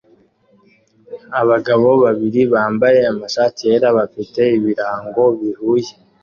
Abagabo 1.41 1.89
babiri 2.03 2.41
bambaye 2.53 2.99
amashati 3.11 3.61
yera 3.69 3.87
bafite 3.97 4.41
ibirango 4.57 5.23
bihuye 5.39 5.91